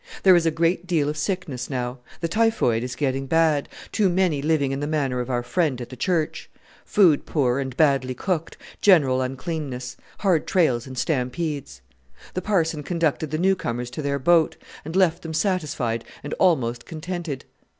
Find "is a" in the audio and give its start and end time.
0.35-0.49